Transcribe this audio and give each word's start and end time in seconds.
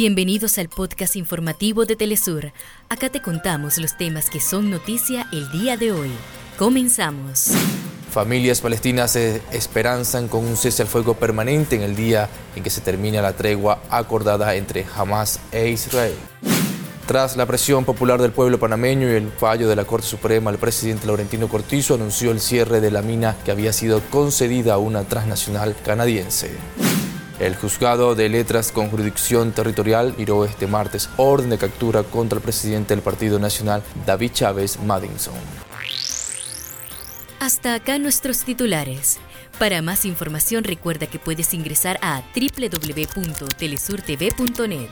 Bienvenidos 0.00 0.58
al 0.58 0.68
podcast 0.68 1.16
informativo 1.16 1.84
de 1.84 1.96
Telesur. 1.96 2.52
Acá 2.88 3.08
te 3.10 3.20
contamos 3.20 3.78
los 3.78 3.96
temas 3.96 4.30
que 4.30 4.38
son 4.38 4.70
noticia 4.70 5.26
el 5.32 5.50
día 5.50 5.76
de 5.76 5.90
hoy. 5.90 6.12
Comenzamos. 6.56 7.50
Familias 8.08 8.60
palestinas 8.60 9.16
esperanzan 9.16 10.28
con 10.28 10.44
un 10.44 10.56
cese 10.56 10.82
al 10.82 10.88
fuego 10.88 11.14
permanente 11.14 11.74
en 11.74 11.82
el 11.82 11.96
día 11.96 12.28
en 12.54 12.62
que 12.62 12.70
se 12.70 12.80
termina 12.80 13.20
la 13.20 13.32
tregua 13.32 13.82
acordada 13.90 14.54
entre 14.54 14.86
Hamas 14.94 15.40
e 15.50 15.68
Israel. 15.70 16.14
Tras 17.08 17.36
la 17.36 17.46
presión 17.46 17.84
popular 17.84 18.22
del 18.22 18.30
pueblo 18.30 18.60
panameño 18.60 19.10
y 19.10 19.16
el 19.16 19.32
fallo 19.32 19.68
de 19.68 19.74
la 19.74 19.84
Corte 19.84 20.06
Suprema, 20.06 20.52
el 20.52 20.58
presidente 20.58 21.08
Laurentino 21.08 21.48
Cortizo 21.48 21.94
anunció 21.94 22.30
el 22.30 22.38
cierre 22.38 22.80
de 22.80 22.92
la 22.92 23.02
mina 23.02 23.34
que 23.44 23.50
había 23.50 23.72
sido 23.72 24.00
concedida 24.10 24.74
a 24.74 24.78
una 24.78 25.02
transnacional 25.08 25.74
canadiense. 25.84 26.52
El 27.40 27.54
juzgado 27.54 28.16
de 28.16 28.28
letras 28.28 28.72
con 28.72 28.90
jurisdicción 28.90 29.52
territorial 29.52 30.12
giró 30.16 30.44
este 30.44 30.66
martes 30.66 31.08
orden 31.16 31.50
de 31.50 31.58
captura 31.58 32.02
contra 32.02 32.38
el 32.38 32.42
presidente 32.42 32.94
del 32.94 33.02
Partido 33.02 33.38
Nacional, 33.38 33.84
David 34.04 34.32
Chávez 34.32 34.80
Madinson. 34.80 35.34
Hasta 37.38 37.74
acá 37.74 38.00
nuestros 38.00 38.42
titulares. 38.42 39.20
Para 39.58 39.82
más 39.82 40.04
información 40.04 40.64
recuerda 40.64 41.06
que 41.06 41.20
puedes 41.20 41.54
ingresar 41.54 42.00
a 42.02 42.22
www.telesurtv.net. 42.34 44.88